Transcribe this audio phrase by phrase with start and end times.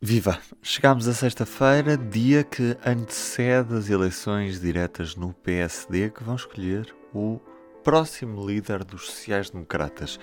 [0.00, 0.38] Viva!
[0.62, 7.40] Chegámos a sexta-feira, dia que antecede as eleições diretas no PSD, que vão escolher o
[7.82, 10.20] próximo líder dos sociais-democratas.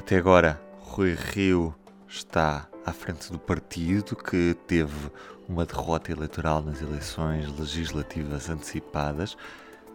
[0.00, 1.74] Até agora, Rui Rio
[2.08, 5.10] está à frente do partido, que teve
[5.46, 9.36] uma derrota eleitoral nas eleições legislativas antecipadas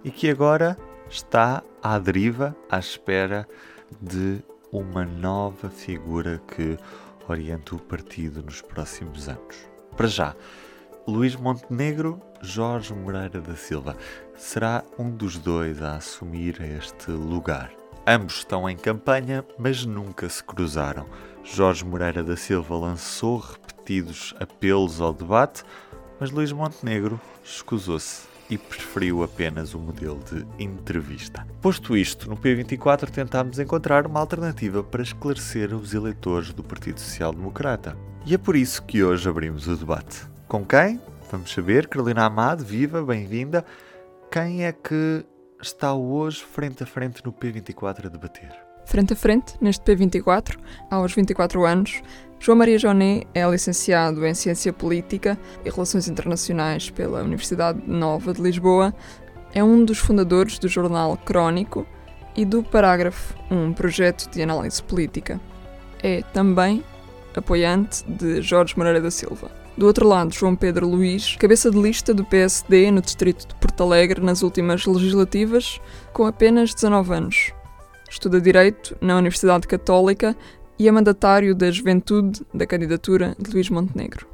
[0.04, 0.77] e que agora
[1.09, 3.47] está à deriva, à espera
[3.99, 6.77] de uma nova figura que
[7.32, 9.55] orienta o partido nos próximos anos.
[9.97, 10.36] Para já,
[11.07, 13.97] Luís Montenegro, Jorge Moreira da Silva.
[14.38, 17.71] Será um dos dois a assumir este lugar.
[18.05, 21.07] Ambos estão em campanha, mas nunca se cruzaram.
[21.43, 25.63] Jorge Moreira da Silva lançou repetidos apelos ao debate,
[26.19, 31.47] mas Luís Montenegro escusou-se e preferiu apenas o modelo de entrevista.
[31.61, 37.31] Posto isto, no P24 tentámos encontrar uma alternativa para esclarecer os eleitores do Partido Social
[37.31, 37.97] Democrata.
[38.25, 40.27] E é por isso que hoje abrimos o debate.
[40.50, 41.00] Com quem?
[41.31, 41.88] Vamos saber.
[41.88, 43.66] Carolina Amado, viva, bem-vinda.
[44.29, 45.25] Quem é que
[45.61, 48.52] está hoje frente a frente no P24 a debater?
[48.85, 50.57] Frente a frente, neste P24,
[50.89, 52.02] aos 24 anos,
[52.42, 58.42] João Maria Joné é licenciado em Ciência Política e Relações Internacionais pela Universidade Nova de
[58.42, 58.95] Lisboa,
[59.53, 61.86] é um dos fundadores do jornal Crónico
[62.36, 65.39] e do Parágrafo, um projeto de análise política.
[66.02, 66.84] É também
[67.36, 69.52] apoiante de Jorge Moreira da Silva.
[69.78, 73.84] Do outro lado, João Pedro Luís, cabeça de lista do PSD no distrito de Porto
[73.84, 75.80] Alegre nas últimas legislativas,
[76.12, 77.53] com apenas 19 anos.
[78.09, 80.36] Estuda Direito na Universidade Católica
[80.81, 84.27] e é mandatário da juventude da candidatura de Luís Montenegro.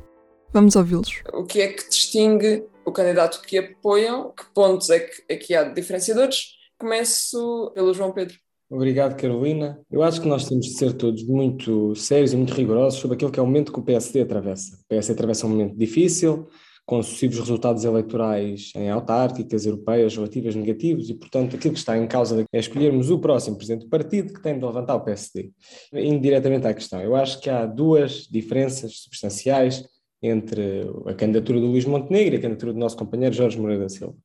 [0.53, 1.21] Vamos ouvi-los.
[1.33, 4.31] O que é que distingue o candidato que apoiam?
[4.31, 6.53] Que pontos é que aqui há diferenciadores?
[6.79, 8.37] Começo pelo João Pedro.
[8.69, 9.77] Obrigado, Carolina.
[9.91, 13.31] Eu acho que nós temos de ser todos muito sérios e muito rigorosos sobre aquilo
[13.31, 14.77] que é o momento que o PSD atravessa.
[14.77, 16.47] O PSD atravessa um momento difícil,
[16.87, 22.07] com sucessivos resultados eleitorais em autárquicas europeias relativas negativos e, portanto, aquilo que está em
[22.07, 25.51] causa é escolhermos o próximo presidente do partido que tem de levantar o PSD.
[25.93, 29.85] Indiretamente à questão, eu acho que há duas diferenças substanciais
[30.21, 33.89] entre a candidatura do Luís Montenegro e a candidatura do nosso companheiro Jorge Moreira da
[33.89, 34.15] Silva.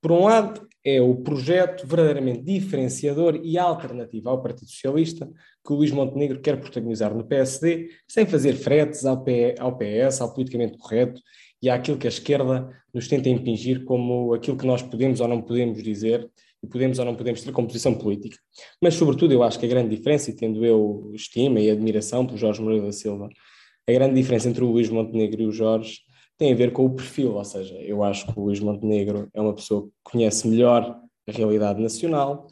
[0.00, 5.28] Por um lado, é o projeto verdadeiramente diferenciador e alternativo ao Partido Socialista
[5.66, 10.78] que o Luís Montenegro quer protagonizar no PSD, sem fazer fretes ao, PS, ao politicamente
[10.78, 11.20] correto
[11.64, 15.40] e àquilo que a esquerda nos tenta impingir como aquilo que nós podemos ou não
[15.40, 16.30] podemos dizer
[16.62, 18.36] e podemos ou não podemos ter como posição política.
[18.82, 22.36] Mas, sobretudo, eu acho que a grande diferença, e tendo eu estima e admiração por
[22.36, 23.30] Jorge Moreira da Silva,
[23.88, 26.00] a grande diferença entre o Luís Montenegro e o Jorge
[26.36, 29.40] tem a ver com o perfil, ou seja, eu acho que o Luís Montenegro é
[29.40, 32.46] uma pessoa que conhece melhor a realidade nacional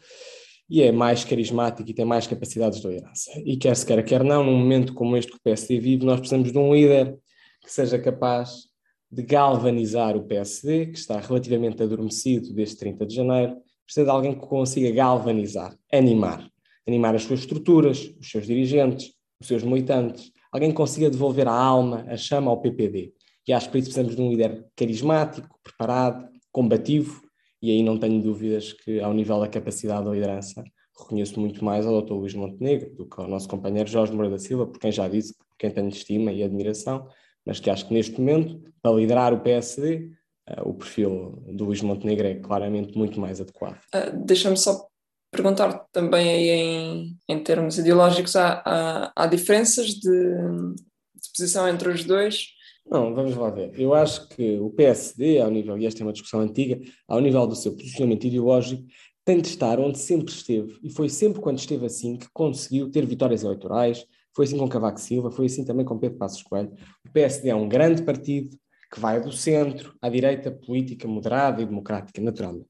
[0.70, 3.30] e é mais carismático e tem mais capacidades de liderança.
[3.44, 6.18] E quer se quer, quer não, num momento como este que o PSD vive, nós
[6.18, 7.14] precisamos de um líder
[7.62, 8.71] que seja capaz
[9.12, 14.32] de galvanizar o PSD, que está relativamente adormecido desde 30 de janeiro, precisa de alguém
[14.32, 16.48] que consiga galvanizar, animar,
[16.88, 21.52] animar as suas estruturas, os seus dirigentes, os seus militantes, alguém que consiga devolver a
[21.52, 23.12] alma, a chama ao PPD.
[23.46, 27.20] E acho que por isso precisamos de um líder carismático, preparado, combativo,
[27.60, 30.64] e aí não tenho dúvidas que, ao nível da capacidade da liderança,
[30.98, 32.14] reconheço muito mais ao Dr.
[32.14, 35.34] Luís Montenegro do que ao nosso companheiro Jorge Moura da Silva, por quem já disse,
[35.36, 37.06] por quem tenho estima e admiração,
[37.46, 40.10] mas que acho que neste momento, para liderar o PSD,
[40.48, 43.80] eh, o perfil do Luís Montenegro é claramente muito mais adequado.
[43.94, 44.86] Uh, Deixa-me só
[45.30, 51.88] perguntar também aí em, em termos ideológicos, há, há, há diferenças de, de, posição entre
[51.88, 52.48] os dois?
[52.84, 53.72] Não, vamos lá ver.
[53.78, 56.78] Eu acho que o PSD, ao nível, e esta é uma discussão antiga,
[57.08, 58.84] ao nível do seu posicionamento ideológico,
[59.24, 63.06] tem de estar onde sempre esteve, e foi sempre quando esteve assim que conseguiu ter
[63.06, 64.04] vitórias eleitorais,
[64.34, 66.72] foi assim com Cavaco Silva, foi assim também com Pedro Passos Coelho.
[67.12, 68.56] PSD é um grande partido
[68.92, 72.68] que vai do centro à direita política moderada e democrática, naturalmente.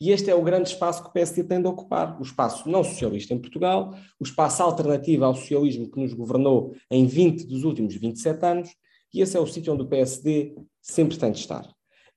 [0.00, 2.82] E este é o grande espaço que o PSD tem de ocupar, o espaço não
[2.82, 7.94] socialista em Portugal, o espaço alternativo ao socialismo que nos governou em 20 dos últimos
[7.94, 8.70] 27 anos,
[9.14, 11.68] e esse é o sítio onde o PSD sempre tem de estar.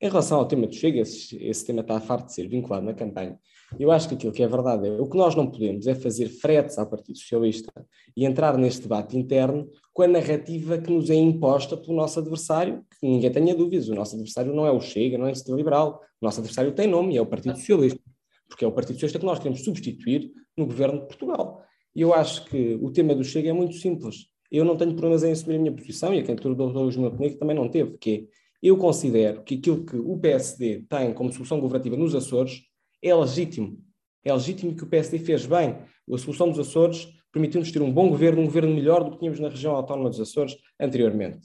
[0.01, 2.93] Em relação ao tema do Chega, esse, esse tema está farto de ser vinculado na
[2.93, 3.39] campanha,
[3.79, 6.27] eu acho que aquilo que é verdade é o que nós não podemos é fazer
[6.27, 7.71] fretes ao Partido Socialista
[8.15, 12.83] e entrar neste debate interno com a narrativa que nos é imposta pelo nosso adversário,
[12.99, 15.55] que ninguém tenha dúvidas, o nosso adversário não é o Chega, não é o Instituto
[15.55, 18.01] Liberal, o nosso adversário tem nome e é o Partido Socialista,
[18.49, 21.63] porque é o Partido Socialista que nós queremos substituir no governo de Portugal.
[21.95, 24.27] E eu acho que o tema do Chega é muito simples.
[24.51, 26.77] Eu não tenho problemas em assumir a minha posição e a candidatura do Dr.
[26.77, 28.23] Luís Montenegro também não teve, que é,
[28.61, 32.63] eu considero que aquilo que o PSD tem como solução governativa nos Açores
[33.01, 33.79] é legítimo.
[34.25, 35.77] É legítimo que o PSD fez bem.
[36.11, 39.41] A solução dos Açores permitiu-nos ter um bom governo, um governo melhor do que tínhamos
[39.41, 41.37] na região autónoma dos Açores anteriormente.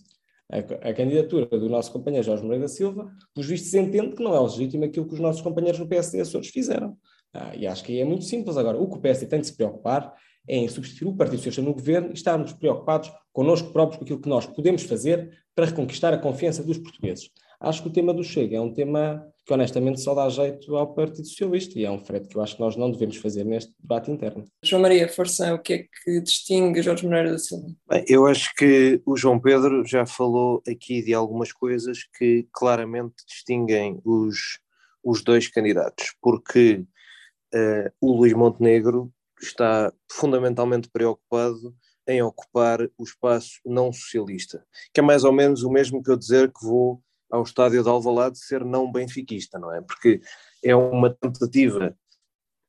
[0.49, 0.59] a,
[0.89, 4.33] a, candidatura do nosso companheiro Jorge Moreira da Silva, por visto se entende que não
[4.33, 6.97] é legítimo aquilo que os nossos companheiros no PSD Açores fizeram.
[7.35, 8.57] Ah, e acho que é muito simples.
[8.57, 10.15] Agora, o que o PSD tem de se preocupar
[10.47, 14.21] é em substituir o Partido Socialista no governo e estarmos preocupados connosco próprios com aquilo
[14.21, 17.31] que nós podemos fazer para reconquistar a confiança dos portugueses.
[17.61, 20.95] Acho que o tema do Chega é um tema que honestamente só dá jeito ao
[20.95, 23.75] Partido Socialista e é um frete que eu acho que nós não devemos fazer neste
[23.81, 24.45] debate interno.
[24.63, 27.67] João Maria Força, o que é que distingue Jorge Moreira da Silva?
[27.89, 33.17] Bem, eu acho que o João Pedro já falou aqui de algumas coisas que claramente
[33.27, 34.61] distinguem os,
[35.03, 36.85] os dois candidatos, porque
[37.53, 39.13] uh, o Luís Montenegro
[39.43, 41.75] está fundamentalmente preocupado
[42.07, 44.65] em ocupar o espaço não socialista,
[44.95, 47.89] que é mais ou menos o mesmo que eu dizer que vou ao estádio de
[47.89, 49.81] Alvalade ser não benfiquista, não é?
[49.81, 50.21] Porque
[50.65, 51.97] é uma tentativa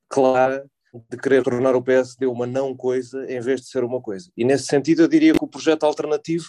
[0.08, 0.70] clara
[1.10, 4.30] de querer tornar o PSD uma não coisa em vez de ser uma coisa.
[4.36, 6.46] E nesse sentido eu diria que o projeto alternativo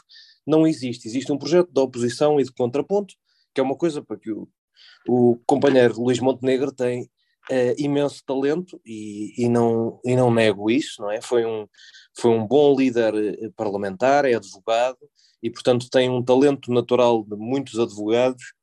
[0.47, 1.07] não existe.
[1.07, 3.15] Existe um projeto de oposição e de contraponto,
[3.55, 4.49] que é uma coisa para que o,
[5.09, 7.09] o companheiro Luís Montenegro tem
[7.53, 11.21] uh, imenso talento e, e, não, e não nego isso, não é?
[11.21, 11.67] Foi um,
[12.17, 14.99] foi um bom líder eh, parlamentar, é advogado
[15.43, 18.55] e, portanto, tem um talento natural de muitos advogados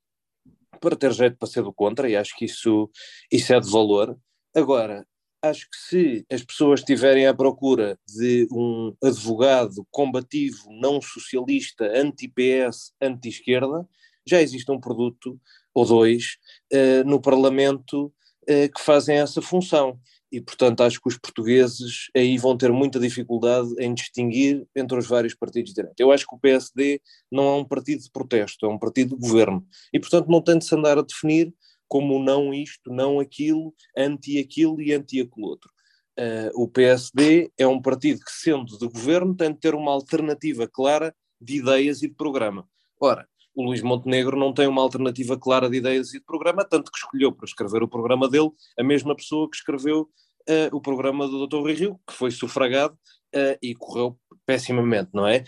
[0.80, 2.90] para ter jeito para ser do contra e acho que isso,
[3.32, 4.18] isso é de valor.
[4.56, 5.06] Agora,
[5.42, 12.94] acho que se as pessoas estiverem à procura de um advogado combativo, não socialista, anti-PS,
[13.02, 13.88] anti-esquerda,
[14.26, 15.40] já existe um produto
[15.74, 16.38] ou dois
[16.74, 18.14] uh, no Parlamento
[18.48, 20.00] que fazem essa função.
[20.32, 25.08] E, portanto, acho que os portugueses aí vão ter muita dificuldade em distinguir entre os
[25.08, 25.96] vários partidos de direita.
[26.02, 27.02] Eu acho que o PSD
[27.32, 29.66] não é um partido de protesto, é um partido de governo.
[29.92, 31.54] E, portanto, não tem de se andar a definir
[31.88, 35.72] como não isto, não aquilo, anti aquilo e anti aquilo outro.
[36.20, 40.68] Uh, o PSD é um partido que, sendo de governo, tem de ter uma alternativa
[40.68, 42.68] clara de ideias e de programa.
[43.02, 43.28] Ora,
[43.60, 46.98] o Luís Montenegro não tem uma alternativa clara de ideias e de programa, tanto que
[46.98, 51.46] escolheu para escrever o programa dele a mesma pessoa que escreveu uh, o programa do
[51.46, 51.58] Dr.
[51.58, 52.94] Rui Rio, que foi sufragado
[53.36, 55.44] uh, e correu pessimamente, não é?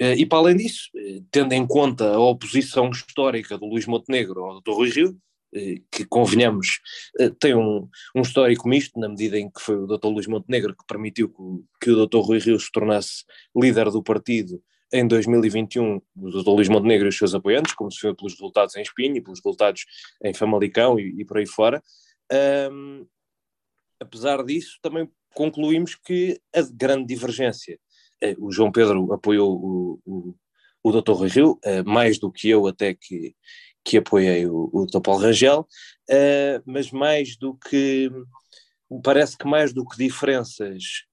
[0.00, 0.90] Uh, e para além disso,
[1.32, 4.70] tendo em conta a oposição histórica do Luís Montenegro ao Dr.
[4.70, 5.16] Rui Rio,
[5.90, 6.80] que convenhamos
[7.40, 10.08] tem um, um histórico misto, na medida em que foi o Dr.
[10.08, 12.18] Luís Montenegro que permitiu que, que o Dr.
[12.18, 13.24] Rui Rio se tornasse
[13.56, 14.60] líder do partido
[14.92, 16.48] em 2021 o Dr.
[16.48, 19.40] Luís Montenegro e os seus apoiantes, como se viu pelos resultados em Espinho e pelos
[19.40, 19.84] resultados
[20.22, 21.82] em Famalicão e, e por aí fora.
[22.70, 23.06] Um,
[24.00, 27.78] apesar disso, também concluímos que a grande divergência,
[28.22, 30.34] eh, o João Pedro apoiou o, o,
[30.82, 31.12] o Dr.
[31.12, 33.34] Rui Rio, eh, mais do que eu até que,
[33.84, 35.00] que apoiei o, o Dr.
[35.00, 35.68] Paulo Rangel,
[36.08, 38.10] eh, mas mais do que,
[39.02, 41.04] parece que mais do que diferenças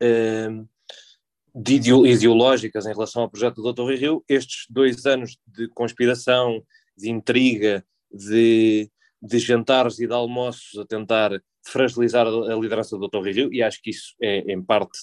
[1.55, 3.93] ideológicas em relação ao projeto do Dr.
[3.93, 6.63] Rio, estes dois anos de conspiração,
[6.97, 8.89] de intriga, de,
[9.21, 11.31] de jantares e de almoços a tentar
[11.65, 13.27] fragilizar a liderança do Dr.
[13.29, 14.97] Rio, e acho que isso é, em parte,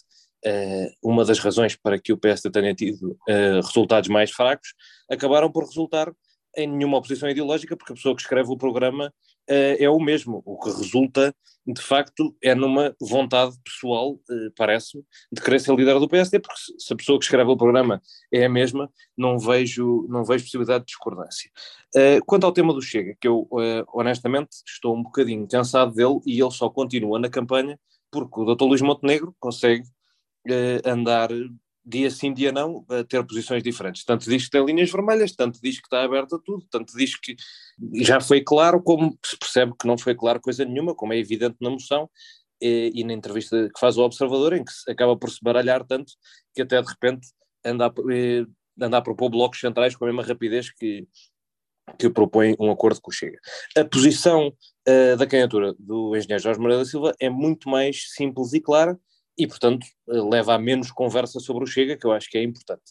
[0.45, 4.75] uh, uma das razões para que o PSD tenha tido uh, resultados mais fracos,
[5.09, 6.13] acabaram por resultar
[6.57, 9.13] em nenhuma oposição ideológica, porque a pessoa que escreve o programa
[9.51, 10.43] é o mesmo.
[10.45, 11.35] O que resulta,
[11.67, 16.61] de facto, é numa vontade pessoal, uh, parece-me, de querer ser líder do PSD, porque
[16.79, 18.01] se a pessoa que escreve o programa
[18.33, 21.51] é a mesma, não vejo, não vejo possibilidade de discordância.
[21.97, 23.49] Uh, quanto ao tema do Chega, que eu,
[23.93, 27.79] honestamente, estou um bocadinho cansado dele e ele só continua na campanha
[28.11, 28.65] porque o Dr.
[28.65, 29.85] Luís Montenegro consegue
[30.85, 31.29] andar
[31.91, 34.05] dia sim, dia não, a ter posições diferentes.
[34.05, 37.19] Tanto diz que tem linhas vermelhas, tanto diz que está aberto a tudo, tanto diz
[37.19, 37.37] que
[37.97, 41.57] já foi claro, como se percebe que não foi claro coisa nenhuma, como é evidente
[41.61, 42.09] na moção,
[42.61, 45.85] e, e na entrevista que faz o Observador, em que se acaba por se baralhar
[45.85, 46.13] tanto
[46.55, 47.29] que até de repente
[47.65, 48.47] anda a, eh,
[48.81, 51.07] anda a propor blocos centrais com a mesma rapidez que,
[51.99, 53.39] que propõe um acordo com o Chega.
[53.77, 58.53] A posição uh, da candidatura do engenheiro Jorge Moreira da Silva é muito mais simples
[58.53, 58.99] e clara,
[59.37, 62.43] e, portanto, eh, leva a menos conversa sobre o Chega, que eu acho que é
[62.43, 62.83] importante.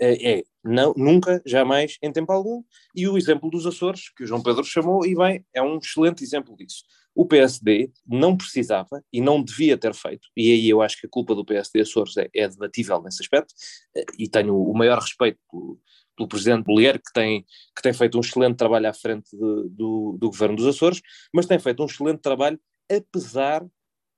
[0.00, 2.62] Eh, é, não, nunca, jamais, em tempo algum,
[2.94, 6.24] e o exemplo dos Açores, que o João Pedro chamou, e bem, é um excelente
[6.24, 6.84] exemplo disso.
[7.14, 11.10] O PSD não precisava e não devia ter feito, e aí eu acho que a
[11.10, 13.54] culpa do PSD Açores é, é debatível nesse aspecto,
[13.96, 15.78] eh, e tenho o maior respeito pelo,
[16.16, 17.44] pelo presidente Bollier, que tem,
[17.76, 21.00] que tem feito um excelente trabalho à frente de, do, do governo dos Açores,
[21.32, 22.58] mas tem feito um excelente trabalho
[22.90, 23.64] apesar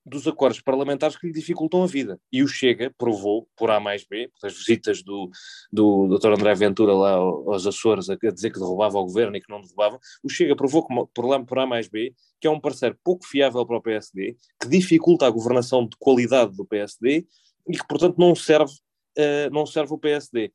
[0.05, 2.21] dos acordos parlamentares que lhe dificultam a vida.
[2.31, 5.31] E o Chega provou, por A mais B, pelas visitas do,
[5.73, 6.33] do Dr.
[6.33, 9.99] André Ventura lá aos Açores a dizer que derrubava o governo e que não derrubava,
[10.23, 13.65] o Chega provou por, lá, por A mais B que é um parceiro pouco fiável
[13.65, 17.27] para o PSD, que dificulta a governação de qualidade do PSD
[17.67, 18.75] e que, portanto, não serve,
[19.19, 20.53] uh, não serve o PSD.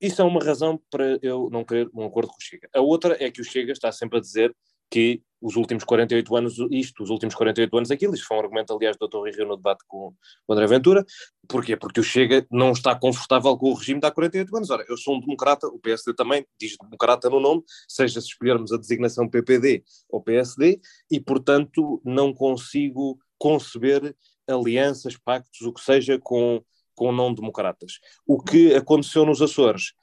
[0.00, 2.68] isso é uma razão para eu não querer um acordo com o Chega.
[2.72, 4.54] A outra é que o Chega está sempre a dizer
[4.92, 8.72] que os últimos 48 anos, isto, os últimos 48 anos aquilo, isto foi um argumento,
[8.72, 9.34] aliás, do Dr.
[9.34, 10.14] Rio no debate com
[10.46, 11.04] o André Ventura,
[11.48, 11.76] porquê?
[11.76, 14.70] Porque o Chega não está confortável com o regime de há 48 anos.
[14.70, 18.70] Ora, eu sou um democrata, o PSD também diz democrata no nome, seja se escolhermos
[18.70, 20.78] a designação PPD ou PSD,
[21.10, 24.14] e, portanto, não consigo conceber
[24.46, 26.62] alianças, pactos, o que seja, com,
[26.94, 27.94] com não-democratas.
[28.26, 29.94] O que aconteceu nos Açores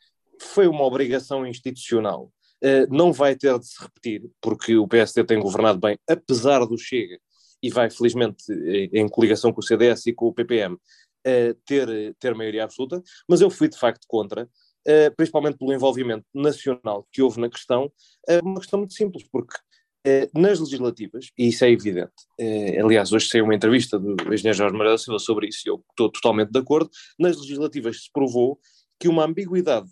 [0.41, 2.31] foi uma obrigação institucional
[2.89, 7.17] não vai ter de se repetir, porque o PSD tem governado bem, apesar do Chega,
[7.61, 10.77] e vai, felizmente, eh, em coligação com o CDS e com o PPM,
[11.25, 14.49] eh, ter, ter maioria absoluta, mas eu fui de facto contra,
[15.15, 17.91] principalmente pelo envolvimento nacional que houve na questão,
[18.41, 19.55] uma questão muito simples, porque
[20.33, 22.13] nas legislativas, e isso é evidente,
[22.81, 26.09] aliás, hoje saiu uma entrevista do engenheiro Jorge da Silva sobre isso, e eu estou
[26.09, 26.89] totalmente de acordo,
[27.19, 28.57] nas legislativas se provou
[28.99, 29.89] que uma ambiguidade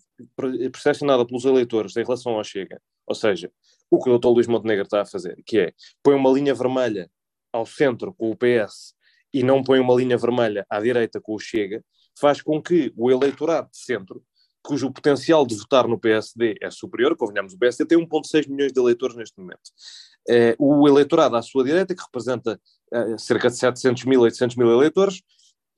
[0.72, 3.52] percepcionada pelos eleitores em relação ao Chega, ou seja,
[3.90, 4.28] o que o Dr.
[4.28, 7.10] Luís Montenegro está a fazer, que é põe uma linha vermelha
[7.52, 8.94] ao centro com o PS
[9.34, 11.84] e não põe uma linha vermelha à direita com o Chega,
[12.20, 14.24] faz com que o eleitorado de centro,
[14.64, 18.80] cujo potencial de votar no PSD é superior, convenhamos, o PSD tem 1,6 milhões de
[18.80, 19.72] eleitores neste momento.
[20.28, 22.60] Eh, o eleitorado à sua direita, que representa
[22.94, 25.22] eh, cerca de 700 mil, 800 mil eleitores,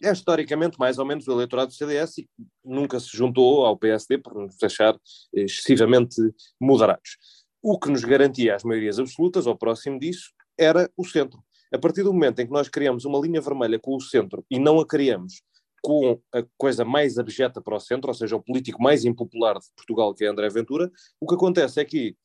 [0.01, 2.29] é historicamente mais ou menos o eleitorado do CDS e
[2.63, 4.97] nunca se juntou ao PSD por nos achar
[5.33, 6.15] excessivamente
[6.59, 7.17] moderados.
[7.61, 11.43] O que nos garantia as maiorias absolutas, ou próximo disso, era o centro.
[11.73, 14.57] A partir do momento em que nós criamos uma linha vermelha com o centro e
[14.57, 15.41] não a criamos
[15.81, 19.67] com a coisa mais abjeta para o centro, ou seja, o político mais impopular de
[19.75, 20.91] Portugal, que é André Ventura,
[21.21, 22.15] o que acontece é que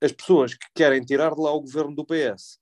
[0.00, 2.58] as pessoas que querem tirar de lá o governo do PS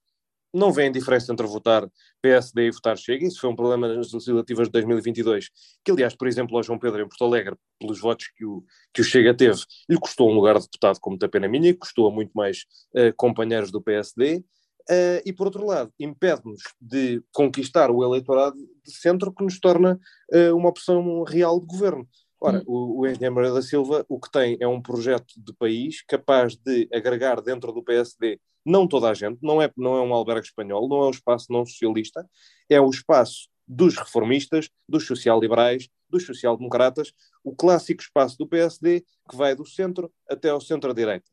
[0.53, 1.87] não vêem diferença entre votar
[2.21, 3.25] PSD e votar Chega.
[3.25, 5.49] Isso foi um problema nas legislativas de 2022,
[5.83, 8.63] que aliás, por exemplo, ao João Pedro em Porto Alegre, pelos votos que o,
[8.93, 12.07] que o Chega teve, lhe custou um lugar de deputado com muita pena minha, custou
[12.07, 14.43] a muito mais uh, companheiros do PSD, uh,
[14.89, 19.99] eh, e por outro lado, impede-nos de conquistar o eleitorado de centro que nos torna
[20.31, 22.07] uh, uma opção real de governo.
[22.39, 22.63] Ora, hum.
[22.67, 26.55] o, o engenheiro Moreira da Silva o que tem é um projeto de país capaz
[26.55, 30.45] de agregar dentro do PSD não toda a gente, não é, não é um albergue
[30.45, 32.27] espanhol, não é um espaço não socialista,
[32.69, 39.35] é o espaço dos reformistas, dos social-liberais, dos social-democratas, o clássico espaço do PSD que
[39.35, 41.25] vai do centro até ao centro-direita.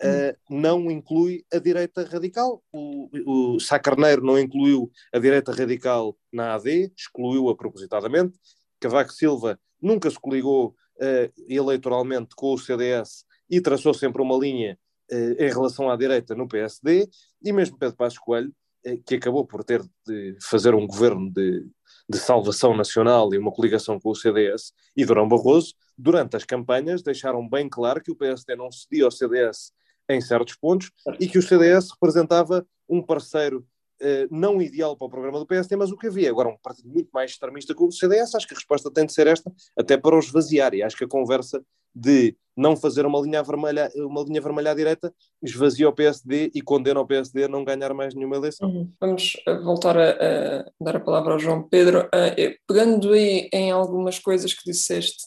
[0.00, 2.62] Uh, não inclui a direita radical.
[2.72, 8.38] O, o Sá Carneiro não incluiu a direita radical na AD, excluiu-a propositadamente.
[8.78, 14.78] Cavaco Silva nunca se coligou uh, eleitoralmente com o CDS e traçou sempre uma linha
[15.10, 17.08] em relação à direita no PSD,
[17.42, 18.52] e mesmo Pedro Passos Coelho,
[18.86, 21.66] uh, que acabou por ter de fazer um governo de,
[22.08, 27.02] de salvação nacional e uma coligação com o CDS, e Durão Barroso, durante as campanhas,
[27.02, 29.72] deixaram bem claro que o PSD não cedia ao CDS
[30.08, 33.66] em certos pontos e que o CDS representava um parceiro
[34.00, 36.30] Uh, não ideal para o programa do PSD, mas o que havia.
[36.30, 39.12] Agora, um partido muito mais extremista que o CDS, acho que a resposta tem de
[39.12, 40.72] ser esta, até para os esvaziar.
[40.72, 41.60] E acho que a conversa
[41.94, 46.60] de não fazer uma linha vermelha, uma linha vermelha à direita, esvazia o PSD e
[46.60, 48.68] condena o PSD a não ganhar mais nenhuma eleição.
[48.68, 48.92] Uhum.
[49.00, 52.06] Vamos eh, voltar a, a, dar a palavra ao João Pedro.
[52.06, 55.22] Uh, pegando aí em algumas coisas que disseste,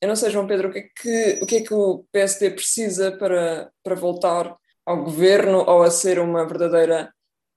[0.00, 2.50] eu não sei, João Pedro, o que é que o, que é que o PSD
[2.50, 7.12] precisa para, para voltar ao governo ou a ser uma verdadeira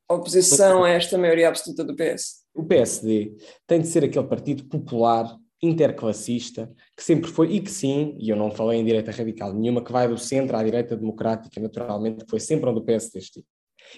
[0.10, 2.40] oposição a esta maioria absoluta do PS?
[2.56, 3.36] O PSD
[3.68, 8.36] tem de ser aquele partido popular interclassista, que sempre foi, e que sim, e eu
[8.36, 12.30] não falei em direita radical nenhuma, que vai do centro à direita democrática, naturalmente, que
[12.30, 13.46] foi sempre onde o PSD esteve.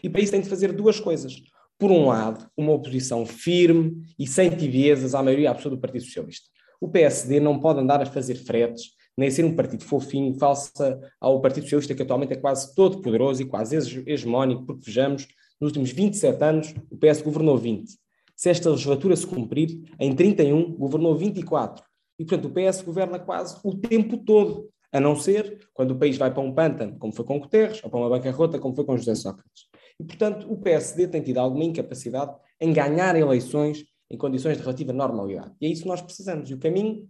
[0.03, 1.35] E para isso tem de fazer duas coisas.
[1.77, 6.47] Por um lado, uma oposição firme e sem tibiezas à maioria absoluta do Partido Socialista.
[6.79, 11.41] O PSD não pode andar a fazer fretes, nem ser um partido fofinho, falsa ao
[11.41, 13.77] Partido Socialista, que atualmente é quase todo poderoso e quase
[14.07, 15.27] hegemónico, porque vejamos,
[15.59, 18.00] nos últimos 27 anos, o PS governou 20
[18.41, 21.85] se esta legislatura se cumprir, em 31 governou 24.
[22.17, 26.17] E, portanto, o PS governa quase o tempo todo, a não ser quando o país
[26.17, 28.97] vai para um pântano, como foi com Guterres, ou para uma bancarrota, como foi com
[28.97, 29.65] José Sócrates.
[29.99, 34.91] E, portanto, o PSD tem tido alguma incapacidade em ganhar eleições em condições de relativa
[34.91, 35.51] normalidade.
[35.61, 36.49] E é isso que nós precisamos.
[36.49, 37.07] E o caminho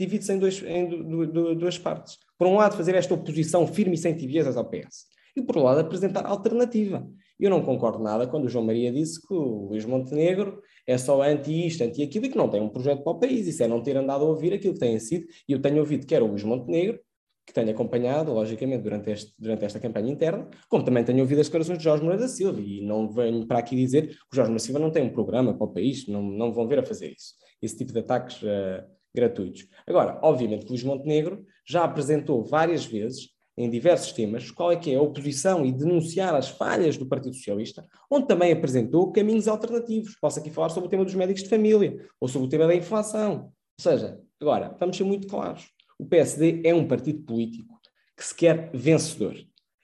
[0.00, 0.88] divide-se em, dois, em
[1.54, 2.16] duas partes.
[2.38, 5.04] Por um lado, fazer esta oposição firme e sem tibiezas ao PS.
[5.36, 7.06] E, por outro lado, apresentar alternativa.
[7.42, 11.20] Eu não concordo nada quando o João Maria disse que o Luís Montenegro é só
[11.22, 13.48] anti isto, anti aquilo e que não tem um projeto para o país.
[13.48, 15.26] Isso é não ter andado a ouvir aquilo que tem sido.
[15.48, 17.00] E eu tenho ouvido que era o Luís Montenegro,
[17.44, 21.48] que tenho acompanhado, logicamente, durante, este, durante esta campanha interna, como também tenho ouvido as
[21.48, 22.60] declarações de Jorge Moreira da Silva.
[22.60, 25.10] E não venho para aqui dizer que o Jorge Moreira da Silva não tem um
[25.12, 27.34] programa para o país, não, não vão ver a fazer isso.
[27.60, 29.66] Esse tipo de ataques uh, gratuitos.
[29.84, 34.76] Agora, obviamente que o Luís Montenegro já apresentou várias vezes, em diversos temas, qual é
[34.76, 39.46] que é a oposição e denunciar as falhas do Partido Socialista, onde também apresentou caminhos
[39.46, 40.16] alternativos.
[40.20, 42.74] Posso aqui falar sobre o tema dos médicos de família, ou sobre o tema da
[42.74, 43.52] inflação.
[43.78, 45.68] Ou seja, agora, vamos ser muito claros.
[45.98, 47.78] O PSD é um partido político
[48.16, 49.36] que se quer vencedor.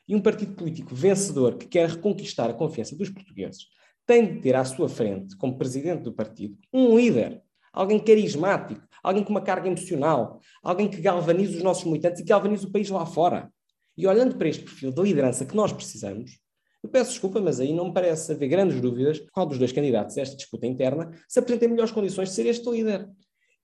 [0.06, 3.66] E um partido político vencedor que quer reconquistar a confiança dos portugueses
[4.06, 9.22] tem de ter à sua frente, como presidente do partido, um líder, alguém carismático, alguém
[9.22, 13.04] com uma carga emocional, alguém que galvanize os nossos militantes e galvanize o país lá
[13.04, 13.52] fora.
[13.99, 16.38] E olhando para este perfil de liderança que nós precisamos,
[16.85, 20.17] eu peço desculpa, mas aí não me parece haver grandes dúvidas qual dos dois candidatos
[20.17, 23.11] a esta disputa interna se apresenta em melhores condições de ser este líder.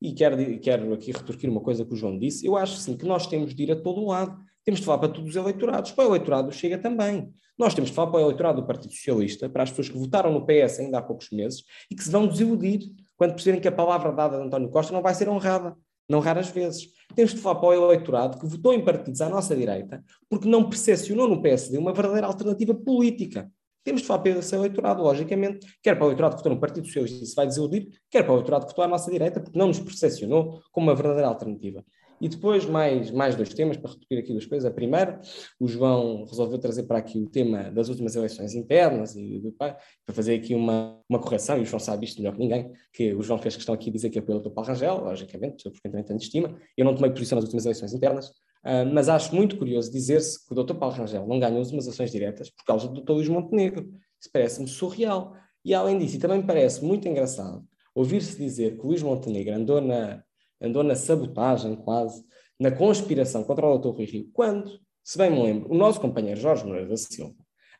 [0.03, 2.45] E quero, quero aqui retorquir uma coisa que o João disse.
[2.45, 4.37] Eu acho sim que nós temos de ir a todo lado.
[4.64, 5.93] Temos de falar para todos os eleitorados.
[5.93, 7.33] Para o eleitorado chega também.
[7.57, 10.33] Nós temos de falar para o eleitorado do Partido Socialista, para as pessoas que votaram
[10.33, 13.73] no PS ainda há poucos meses e que se vão desiludir quando perceberem que a
[13.73, 15.76] palavra dada de António Costa não vai ser honrada,
[16.08, 16.88] não raras vezes.
[17.14, 20.68] Temos de falar para o eleitorado que votou em partidos à nossa direita porque não
[20.68, 23.50] percepcionou no PSD uma verdadeira alternativa política.
[23.84, 26.87] Temos de falar para esse eleitorado, logicamente, quer para o eleitorado que votou no Partido
[26.87, 29.58] Socialista e se vai desiludir, quer para o eleitorado que votou à nossa direita, porque
[29.58, 31.84] não nos percepcionou como uma verdadeira alternativa.
[32.25, 34.64] E depois, mais, mais dois temas, para repetir aqui duas coisas.
[34.64, 35.21] A primeira,
[35.61, 39.76] o João resolveu trazer para aqui o tema das últimas eleições internas, e para
[40.11, 43.21] fazer aqui uma, uma correção, e o João sabe isto melhor que ninguém, que o
[43.21, 44.54] João fez questão aqui de dizer que apoiou o Dr.
[44.54, 46.57] Paulo Rangel, logicamente, porque também tenho estima.
[46.78, 50.59] Eu não tomei posição nas últimas eleições internas, uh, mas acho muito curioso dizer-se que
[50.59, 50.76] o Dr.
[50.76, 53.12] Paulo Rangel não ganhou as últimas eleições diretas por causa do Dr.
[53.12, 53.87] Luís Montenegro.
[54.19, 55.37] Isso parece-me surreal.
[55.62, 57.62] E além disso, e também parece muito engraçado
[57.95, 60.24] ouvir-se dizer que o Luís Montenegro andou na
[60.61, 62.25] andou na sabotagem quase,
[62.58, 63.96] na conspiração contra o Dr.
[63.96, 67.34] Rui Rio, quando, se bem me lembro, o nosso companheiro Jorge Moreira da Silva,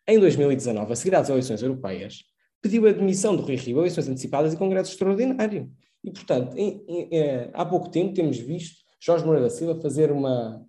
[0.06, 2.24] em 2019, a seguir às eleições europeias,
[2.60, 5.70] pediu a admissão do Rui Rio eleições antecipadas e congresso extraordinário.
[6.02, 10.10] E, portanto, em, em, em, há pouco tempo temos visto Jorge Moreira da Silva fazer
[10.10, 10.62] uma,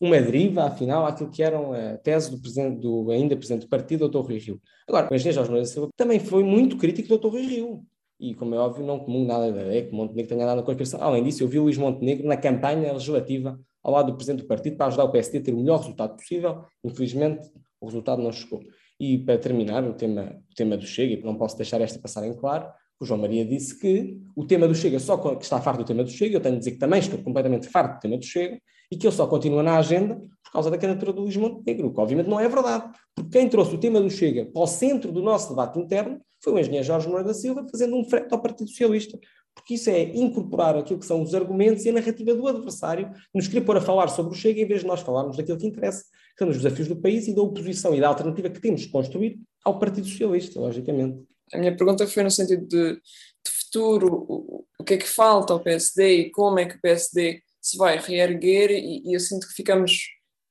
[0.00, 4.08] uma deriva, afinal, àquilo que era a tese do, presidente, do ainda presidente do partido,
[4.08, 4.18] Dr.
[4.18, 4.60] Rui Rio.
[4.88, 7.28] Agora, o engenheiro Jorge Moreira da Silva também foi muito crítico do Dr.
[7.28, 7.86] Rui Rio
[8.18, 11.00] e, como é óbvio, não comungo nada da ideia que Montenegro tenha nada na conspiração.
[11.02, 14.48] Além disso, eu vi o Luís Montenegro na campanha legislativa ao lado do Presidente do
[14.48, 16.64] Partido para ajudar o PSD a ter o melhor resultado possível.
[16.82, 17.48] Infelizmente,
[17.80, 18.60] o resultado não chegou.
[18.98, 22.26] E para terminar, o tema, o tema do Chega, e não posso deixar esta passar
[22.26, 22.66] em claro,
[22.98, 26.02] o João Maria disse que o tema do Chega, só que está farto do tema
[26.02, 28.58] do Chega, eu tenho de dizer que também estou completamente farto do tema do Chega,
[28.90, 32.00] e que ele só continua na agenda por causa da candidatura do Luís Montenegro, que
[32.00, 35.22] obviamente não é verdade, porque quem trouxe o tema do Chega para o centro do
[35.22, 38.70] nosso debate interno foi o engenheiro Jorge Moreira da Silva, fazendo um frete ao Partido
[38.70, 39.18] Socialista,
[39.52, 43.48] porque isso é incorporar aquilo que são os argumentos e a narrativa do adversário, nos
[43.48, 46.04] querer pôr a falar sobre o Chega em vez de nós falarmos daquilo que interessa,
[46.04, 48.88] que são os desafios do país e da oposição e da alternativa que temos de
[48.88, 51.20] construir ao Partido Socialista, logicamente.
[51.52, 55.60] A minha pergunta foi no sentido de, de futuro, o, que é que falta ao
[55.60, 59.54] PSD e como é que o PSD se vai reerguer e, e eu sinto que
[59.54, 60.06] ficamos,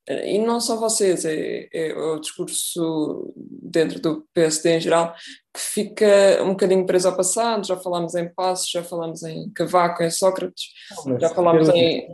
[0.07, 5.13] e não só vocês, é, é, o discurso dentro do PSD em geral,
[5.53, 10.03] que fica um bocadinho preso ao passado, já falámos em Passos, já falámos em Cavaco,
[10.03, 10.65] em Sócrates,
[11.05, 12.07] Mas, já falámos em...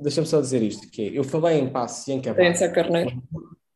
[0.00, 2.42] Deixa-me só dizer isto, que é, eu falei em Passos e em Cavaco...
[2.42, 3.22] Em Sá Carneiro.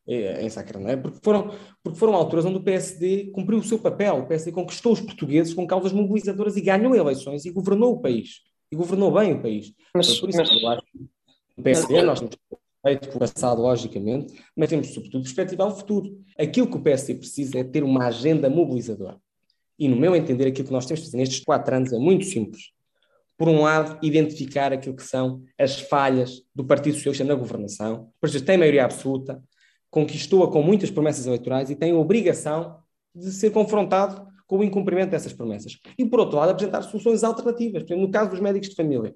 [0.09, 1.50] É, em Sá Carneiro, porque foram,
[1.83, 5.52] porque foram alturas onde o PSD cumpriu o seu papel, o PSD conquistou os portugueses
[5.52, 9.72] com causas mobilizadoras e ganhou eleições e governou o país e governou bem o país.
[9.94, 10.98] Mas, por isso mas, eu acho que
[11.57, 12.37] o PSD, nós temos
[12.87, 16.16] feito passado, logicamente, mas temos, sobretudo, perspectivar o futuro.
[16.38, 19.18] Aquilo que o PSD precisa é ter uma agenda mobilizadora.
[19.77, 22.25] E, no meu entender, aquilo que nós temos de fazer nestes quatro anos é muito
[22.25, 22.70] simples.
[23.37, 28.11] Por um lado, identificar aquilo que são as falhas do Partido Socialista na governação.
[28.20, 29.42] Por isso, tem maioria absoluta,
[29.90, 32.79] conquistou-a com muitas promessas eleitorais e tem a obrigação
[33.14, 35.77] de ser confrontado com o incumprimento dessas promessas.
[35.99, 37.83] E, por outro lado, apresentar soluções alternativas.
[37.83, 39.14] Por exemplo, no caso dos médicos de família,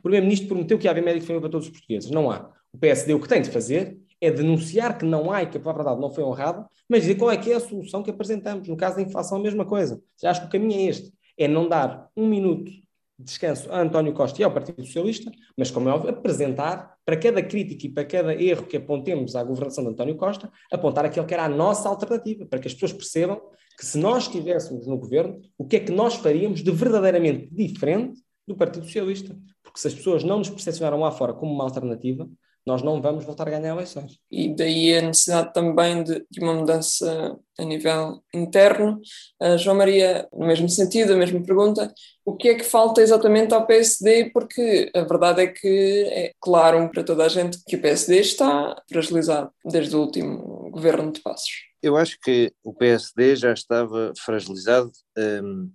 [0.00, 2.10] o Primeiro-Ministro prometeu que ia haver médico de família para todos os portugueses.
[2.10, 2.50] Não há.
[2.72, 5.60] O PSD o que tem de fazer é denunciar que não há e que a
[5.60, 8.68] palavra dada não foi honrada, mas dizer qual é que é a solução que apresentamos.
[8.68, 10.00] No caso da inflação, a mesma coisa.
[10.20, 11.12] Já acho que o caminho é este.
[11.36, 12.82] É não dar um minuto de
[13.24, 17.42] descanso a António Costa e ao Partido Socialista, mas, como é óbvio, apresentar para cada
[17.42, 21.34] crítica e para cada erro que apontemos à governação de António Costa, apontar aquele que
[21.34, 23.40] era a nossa alternativa, para que as pessoas percebam
[23.76, 28.20] que se nós estivéssemos no governo, o que é que nós faríamos de verdadeiramente diferente
[28.46, 29.36] do Partido Socialista?
[29.62, 32.28] Porque se as pessoas não nos percepcionaram lá fora como uma alternativa,
[32.66, 34.18] nós não vamos voltar a ganhar eleições.
[34.30, 39.00] E daí a necessidade também de, de uma mudança a nível interno.
[39.40, 41.92] Uh, João Maria, no mesmo sentido, a mesma pergunta,
[42.24, 44.30] o que é que falta exatamente ao PSD?
[44.30, 48.80] Porque a verdade é que é claro para toda a gente que o PSD está
[48.88, 51.50] fragilizado desde o último governo de Passos.
[51.82, 55.68] Eu acho que o PSD já estava fragilizado um,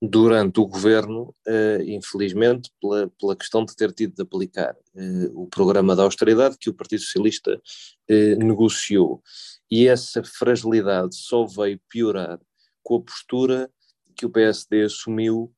[0.00, 5.46] durante o governo, uh, infelizmente, pela, pela questão de ter tido de aplicar uh, o
[5.46, 9.22] programa da austeridade que o Partido Socialista uh, negociou.
[9.70, 12.40] E essa fragilidade só veio piorar
[12.82, 13.70] com a postura
[14.16, 15.52] que o PSD assumiu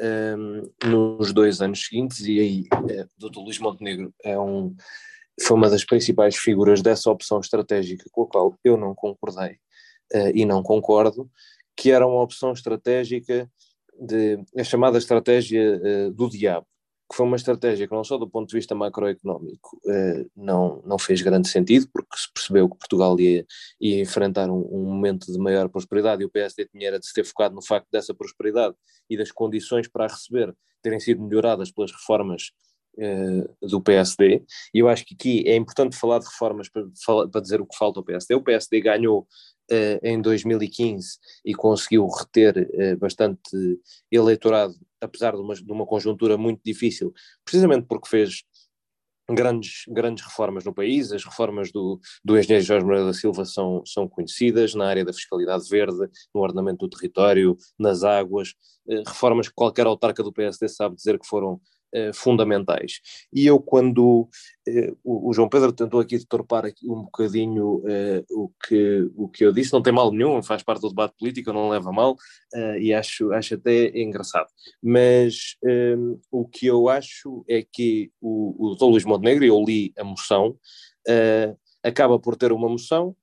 [0.00, 2.64] um, ehm, nos dois anos seguintes, e aí
[3.20, 3.40] o Dr.
[3.40, 4.76] Luís Montenegro é um,
[5.42, 9.58] foi uma das principais figuras dessa opção estratégica com a qual eu não concordei
[10.34, 11.28] e não concordo,
[11.76, 13.50] que era uma opção estratégica
[14.00, 16.66] de, a chamada estratégia uh, do diabo,
[17.10, 20.98] que foi uma estratégia que não só do ponto de vista macroeconómico uh, não, não
[20.98, 23.44] fez grande sentido, porque se percebeu que Portugal ia,
[23.80, 27.14] ia enfrentar um, um, momento de maior prosperidade e o PSD tinha era de se
[27.14, 28.74] ter focado no facto dessa prosperidade
[29.08, 32.50] e das condições para a receber terem sido melhoradas pelas reformas
[32.98, 36.84] uh, do PSD, e eu acho que aqui é importante falar de reformas para,
[37.30, 38.34] para dizer o que falta ao PSD.
[38.34, 39.26] O PSD ganhou
[40.02, 43.40] em 2015 e conseguiu reter uh, bastante
[44.10, 47.12] eleitorado, apesar de uma, de uma conjuntura muito difícil,
[47.44, 48.44] precisamente porque fez
[49.30, 53.82] grandes, grandes reformas no país, as reformas do, do engenheiro Jorge Moreira da Silva são,
[53.84, 58.54] são conhecidas na área da fiscalidade verde, no ordenamento do território, nas águas,
[58.88, 63.00] eh, reformas que qualquer autarca do PSD sabe dizer que foram eh, fundamentais.
[63.32, 64.28] E eu, quando
[64.66, 69.42] eh, o, o, João Pedro tentou aqui deturpar um bocadinho eh, o, que, o que
[69.42, 72.14] eu disse, não tem mal nenhum, faz parte do debate político, não leva mal,
[72.78, 74.48] e acho, acho até engraçado.
[74.82, 75.56] Mas
[76.30, 78.84] o que eu acho é que o, o Dr.
[78.84, 80.56] Luís Montenegro, eu li a moção,
[81.82, 83.16] acaba por ter uma moção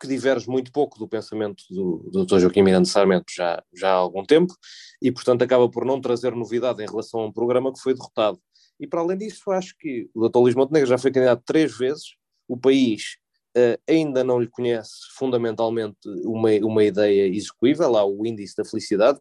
[0.00, 2.38] que diverge muito pouco do pensamento do, do Dr.
[2.38, 4.54] Joaquim Miranda Sarmento já, já há algum tempo,
[5.00, 8.38] e portanto acaba por não trazer novidade em relação a um programa que foi derrotado.
[8.78, 10.38] E para além disso, acho que o Dr.
[10.38, 12.14] Luís Montenegro já foi candidato três vezes,
[12.46, 13.16] o país
[13.56, 19.18] uh, ainda não lhe conhece fundamentalmente uma, uma ideia execuível, há o índice da felicidade,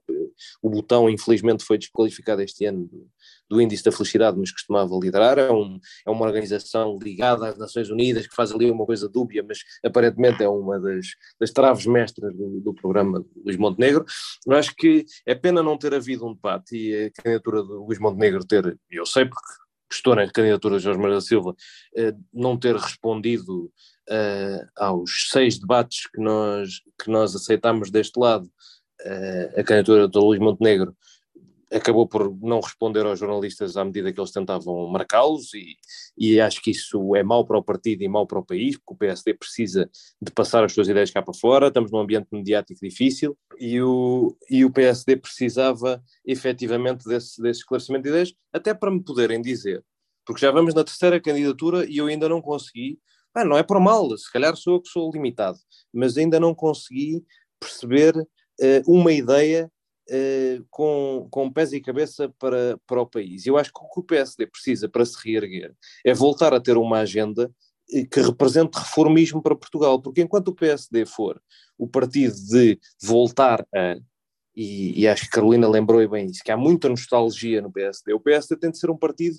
[0.62, 3.08] o botão infelizmente foi desqualificado este ano do,
[3.50, 7.90] do índice da felicidade, mas costumava liderar, é, um, é uma organização ligada às Nações
[7.90, 11.08] Unidas que faz ali uma coisa dúbia, mas aparentemente é uma das,
[11.40, 14.06] das traves mestras do, do programa Luís Montenegro.
[14.46, 18.00] Eu acho que é pena não ter havido um debate e a candidatura de Luís
[18.00, 21.56] Montenegro ter, eu sei porque estou na candidatura de Jorge Maria da Silva,
[21.96, 23.72] eh, não ter respondido
[24.10, 30.20] uh, aos seis debates que nós, que nós aceitámos deste lado, uh, a candidatura do
[30.20, 30.96] Luís Montenegro
[31.72, 35.76] acabou por não responder aos jornalistas à medida que eles tentavam marcá-los e,
[36.18, 38.94] e acho que isso é mau para o partido e mau para o país, porque
[38.94, 39.90] o PSD precisa
[40.22, 44.36] de passar as suas ideias cá para fora, estamos num ambiente mediático difícil e o,
[44.50, 49.84] e o PSD precisava efetivamente desse, desse esclarecimento de ideias, até para me poderem dizer,
[50.26, 53.00] porque já vamos na terceira candidatura e eu ainda não consegui
[53.36, 55.58] ah, não é por mal, se calhar sou eu que sou limitado,
[55.94, 57.22] mas ainda não consegui
[57.60, 58.26] perceber uh,
[58.88, 59.70] uma ideia
[60.10, 63.46] uh, com, com pés e cabeça para, para o país.
[63.46, 66.78] Eu acho que o que o PSD precisa para se reerguer é voltar a ter
[66.78, 67.52] uma agenda
[67.92, 71.42] eh, que represente reformismo para Portugal, porque enquanto o PSD for
[71.78, 73.98] o partido de voltar a
[74.58, 78.14] e, e, acho que Carolina lembrou bem isso, que há muita nostalgia no PSD.
[78.14, 79.38] O PSD tem de ser um partido,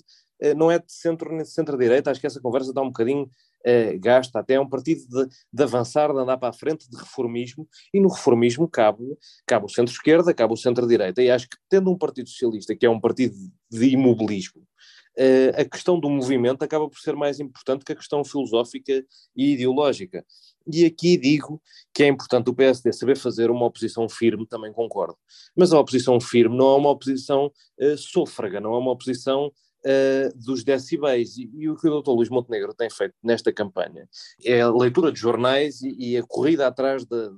[0.55, 3.27] não é de centro nem de centro-direita, acho que essa conversa está um bocadinho
[3.65, 6.97] uh, gasta, até é um partido de, de, avançar, de andar para a frente, de
[6.97, 9.03] reformismo, e no reformismo cabe,
[9.45, 12.89] cabe o centro-esquerda, cabe o centro-direita, e acho que tendo um partido socialista, que é
[12.89, 13.35] um partido
[13.69, 18.23] de imobilismo, uh, a questão do movimento acaba por ser mais importante que a questão
[18.23, 19.03] filosófica
[19.35, 20.25] e ideológica.
[20.71, 21.61] E aqui digo
[21.93, 25.17] que é importante o PSD saber fazer uma oposição firme, também concordo.
[25.55, 29.51] Mas a oposição firme não é uma oposição uh, sôfraga, não é uma oposição
[29.85, 31.37] uh, dos decibéis.
[31.37, 32.11] E, e, o que o Dr.
[32.11, 34.07] Luís Montenegro tem feito nesta campanha
[34.43, 37.29] é a leitura de jornais e, e a corrida atrás da,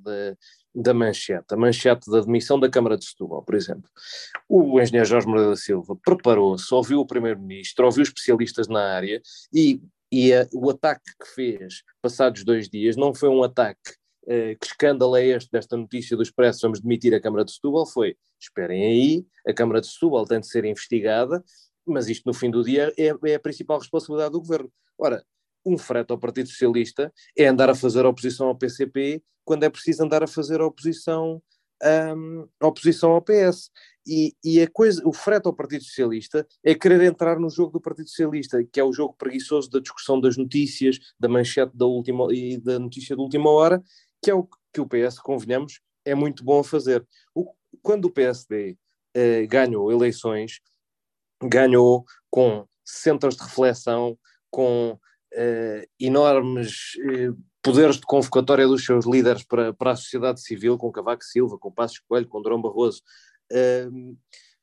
[0.73, 3.89] da, manchete, a manchete da demissão da Câmara de Setúbal, por exemplo.
[4.47, 9.21] O engenheiro Jorge Moreira da Silva preparou-se, ouviu o Primeiro-Ministro, ouviu especialistas na área
[9.53, 13.99] e, e a, o ataque que fez, passados dois dias, não foi um ataque
[14.29, 17.87] Uh, que escândalo é este desta notícia do Expresso, vamos demitir a Câmara de Setúbal,
[17.87, 21.43] foi, esperem aí, a Câmara de Setúbal tem de ser investigada,
[21.91, 24.71] mas isto no fim do dia é, é a principal responsabilidade do governo.
[24.97, 25.23] Ora,
[25.65, 30.03] um frete ao Partido Socialista é andar a fazer oposição ao PCP quando é preciso
[30.03, 31.41] andar a fazer oposição,
[32.15, 33.71] um, oposição ao PS.
[34.05, 37.81] E, e, a coisa, o frete ao Partido Socialista é querer entrar no jogo do
[37.81, 42.27] Partido Socialista, que é o jogo preguiçoso da discussão das notícias, da manchete da última
[42.33, 43.83] e da notícia da última hora,
[44.23, 47.05] que é o que o PS, convenhamos, é muito bom a fazer.
[47.33, 48.77] O, quando o PSD
[49.13, 50.59] eh, ganhou eleições,
[51.41, 54.17] ganhou com centros de reflexão,
[54.49, 60.77] com uh, enormes uh, poderes de convocatória dos seus líderes para, para a sociedade civil,
[60.77, 63.01] com Cavaco Silva, com Passos Coelho, com Durão Barroso,
[63.51, 64.17] uh,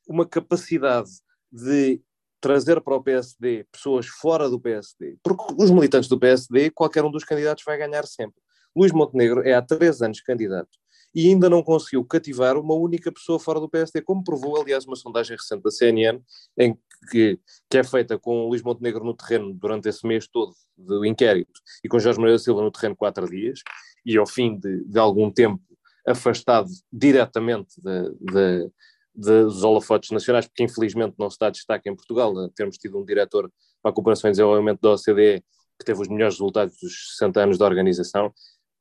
[0.08, 1.10] uma capacidade
[1.50, 2.00] de
[2.40, 7.10] trazer para o PSD pessoas fora do PSD, porque os militantes do PSD, qualquer um
[7.10, 8.40] dos candidatos vai ganhar sempre.
[8.76, 10.68] Luís Montenegro é há três anos candidato
[11.14, 14.96] e ainda não conseguiu cativar uma única pessoa fora do PSD, como provou, aliás, uma
[14.96, 16.20] sondagem recente da CNN,
[16.58, 16.78] em
[17.10, 17.38] que,
[17.70, 21.88] que é feita com Luís Montenegro no terreno durante esse mês todo do inquérito e
[21.88, 23.60] com Jorge Maria Silva no terreno quatro dias,
[24.04, 25.60] e ao fim de, de algum tempo
[26.06, 28.70] afastado diretamente de, de,
[29.14, 33.50] dos holofotes nacionais, porque infelizmente não se dá destaque em Portugal, termos tido um diretor
[33.82, 35.42] para a cooperação e desenvolvimento da OCDE
[35.78, 38.32] que teve os melhores resultados dos 60 anos da organização,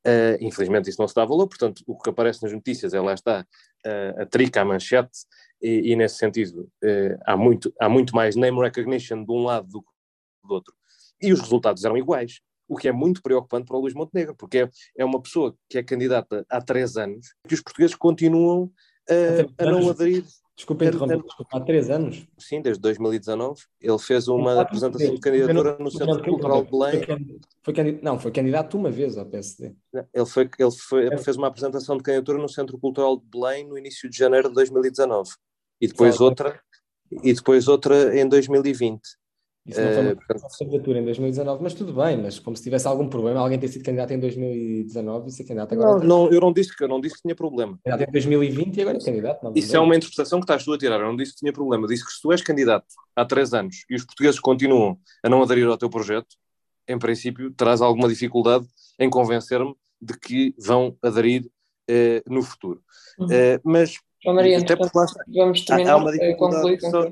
[0.06, 3.12] Uh, infelizmente isso não se dá valor, portanto o que aparece nas notícias é lá
[3.12, 3.44] está
[3.84, 5.18] uh, a trica, a manchete,
[5.60, 9.66] e, e nesse sentido uh, há, muito, há muito mais name recognition de um lado
[9.66, 9.88] do que
[10.44, 10.72] do outro.
[11.20, 14.58] E os resultados eram iguais, o que é muito preocupante para o Luís Montenegro, porque
[14.58, 18.70] é, é uma pessoa que é candidata há três anos, que os portugueses continuam
[19.58, 20.24] a não aderir
[20.56, 22.26] Desculpa interromper, desculpa, há três anos?
[22.38, 23.60] Sim, desde 2019.
[23.78, 27.04] Ele fez uma apresentação de candidatura no Centro Cultural de Belém.
[27.62, 29.74] Foi, foi, não, foi candidato uma vez ao PSD.
[30.14, 33.76] Ele, foi, ele foi, fez uma apresentação de candidatura no Centro Cultural de Belém no
[33.76, 35.30] início de janeiro de 2019.
[35.78, 36.58] E depois outra,
[37.22, 39.02] e depois outra em 2020.
[39.66, 42.86] Isso não foi uma uh, candidatura em 2019, mas tudo bem, mas como se tivesse
[42.86, 45.98] algum problema, alguém ter sido candidato em 2019 e ser candidato agora.
[45.98, 47.76] Não, não, eu não disse que eu não disse que tinha problema.
[47.84, 49.42] Candidato em 2020 e agora é candidato.
[49.42, 51.00] Não, Isso é uma interpretação que estás tu a tirar.
[51.00, 51.84] Eu não disse que tinha problema.
[51.84, 55.28] Eu disse que se tu és candidato há três anos e os portugueses continuam a
[55.28, 56.36] não aderir ao teu projeto,
[56.86, 58.64] em princípio terás alguma dificuldade
[59.00, 61.50] em convencer-me de que vão aderir
[61.88, 62.80] eh, no futuro.
[63.18, 63.26] Uhum.
[63.32, 67.10] Eh, mas Maria, até portanto, vamos terminar há uma eh, dificuldade, só,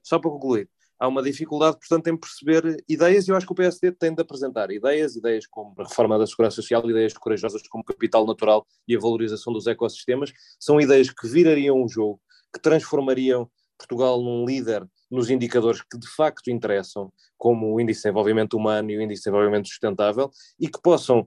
[0.00, 0.68] só para concluir
[1.02, 4.22] há uma dificuldade, portanto, em perceber ideias, e eu acho que o PSD tem de
[4.22, 8.94] apresentar ideias, ideias como a reforma da segurança social, ideias corajosas como capital natural e
[8.94, 12.20] a valorização dos ecossistemas, são ideias que virariam o jogo,
[12.54, 18.02] que transformariam Portugal num líder nos indicadores que de facto interessam, como o índice de
[18.04, 21.26] desenvolvimento humano e o índice de desenvolvimento sustentável, e que possam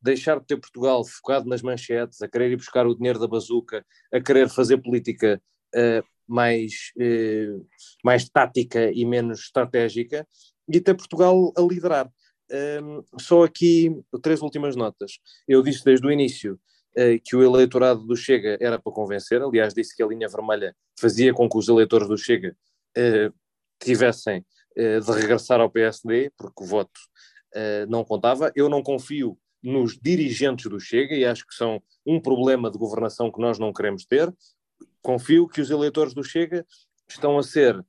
[0.00, 3.84] deixar de ter Portugal focado nas manchetes, a querer ir buscar o dinheiro da bazuca,
[4.10, 5.38] a querer fazer política
[5.76, 7.54] uh, mais, eh,
[8.02, 10.26] mais tática e menos estratégica,
[10.66, 12.10] e ter Portugal a liderar.
[12.50, 13.90] Um, só aqui
[14.22, 15.12] três últimas notas.
[15.46, 19.74] Eu disse desde o início uh, que o eleitorado do Chega era para convencer, aliás,
[19.74, 22.56] disse que a linha vermelha fazia com que os eleitores do Chega
[22.96, 23.34] uh,
[23.78, 24.44] tivessem
[24.76, 27.00] uh, de regressar ao PSD, porque o voto
[27.86, 28.50] não contava.
[28.56, 33.30] Eu não confio nos dirigentes do Chega e acho que são um problema de governação
[33.30, 34.32] que nós não queremos ter
[35.02, 36.64] confio que os eleitores do Chega
[37.08, 37.84] estão a ser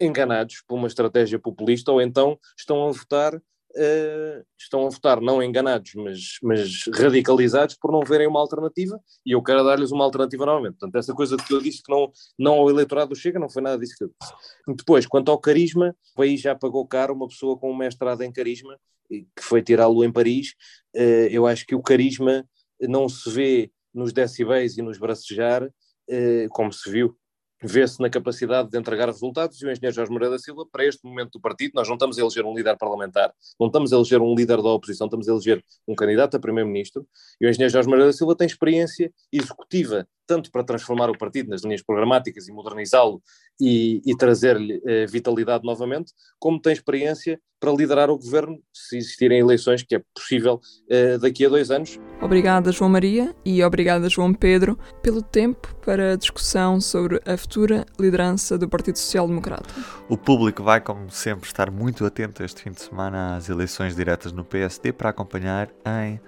[0.00, 5.42] enganados por uma estratégia populista ou então estão a votar uh, estão a votar não
[5.42, 10.46] enganados mas, mas radicalizados por não verem uma alternativa e eu quero dar-lhes uma alternativa
[10.46, 10.78] novamente.
[10.78, 13.62] Portanto essa coisa que eu disse que não, não ao eleitorado do Chega não foi
[13.62, 14.32] nada disso que eu disse.
[14.76, 18.32] Depois quanto ao carisma o país já pagou caro uma pessoa com um mestrado em
[18.32, 18.78] carisma
[19.10, 20.54] que foi tirá-lo em Paris.
[20.96, 22.44] Uh, eu acho que o carisma
[22.80, 25.68] não se vê nos decibéis e nos bracejar
[26.50, 27.16] como se viu,
[27.62, 31.04] vê-se na capacidade de entregar resultados e o engenheiro Jorge Moreira da Silva, para este
[31.04, 34.20] momento do partido, nós não estamos a eleger um líder parlamentar, não estamos a eleger
[34.20, 37.06] um líder da oposição, estamos a eleger um candidato a primeiro-ministro
[37.40, 41.50] e o engenheiro Jorge Moreira da Silva tem experiência executiva tanto para transformar o partido
[41.50, 43.20] nas linhas programáticas e modernizá-lo
[43.60, 49.40] e, e trazer-lhe eh, vitalidade novamente, como tem experiência para liderar o governo se existirem
[49.40, 51.98] eleições, que é possível eh, daqui a dois anos.
[52.22, 57.84] Obrigada, João Maria, e obrigada, João Pedro, pelo tempo para a discussão sobre a futura
[57.98, 59.68] liderança do Partido Social Democrata.
[60.08, 64.30] O público vai, como sempre, estar muito atento este fim de semana às eleições diretas
[64.30, 66.20] no PSD para acompanhar em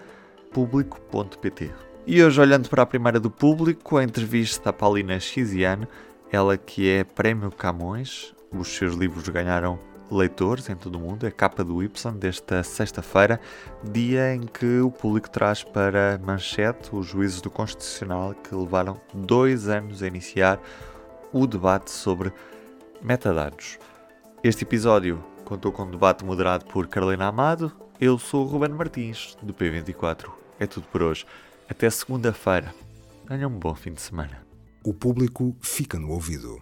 [0.52, 1.91] público.pt.
[2.04, 5.86] E hoje, olhando para a primeira do público, a entrevista a Paulina Xiziane,
[6.32, 9.78] ela que é Prémio Camões, os seus livros ganharam
[10.10, 11.88] leitores em todo o mundo, é capa do Y
[12.18, 13.40] desta sexta-feira,
[13.84, 19.68] dia em que o público traz para manchete os juízes do Constitucional que levaram dois
[19.68, 20.60] anos a iniciar
[21.32, 22.32] o debate sobre
[23.00, 23.78] metadados.
[24.42, 27.70] Este episódio contou com um debate moderado por Carolina Amado.
[28.00, 30.28] Eu sou o Ruben Martins, do P24.
[30.58, 31.24] É tudo por hoje.
[31.72, 32.74] Até segunda-feira.
[33.26, 34.44] Tenham um bom fim de semana.
[34.84, 36.60] O público fica no ouvido.